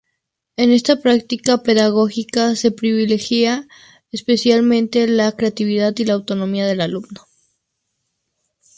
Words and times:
En 0.57 0.71
esta 0.71 0.99
práctica 0.99 1.61
pedagógica 1.61 2.55
se 2.55 2.71
privilegia 2.71 3.67
especialmente 4.11 5.05
la 5.05 5.31
creatividad 5.33 5.93
y 5.95 6.05
la 6.05 6.13
autonomía 6.13 6.65
del 6.65 6.81
alumno. 6.81 7.21